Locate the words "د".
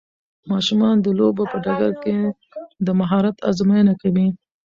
1.01-1.07, 2.85-2.87